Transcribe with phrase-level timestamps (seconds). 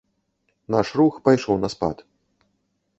[0.77, 1.97] Наш рух пайшоў на спад.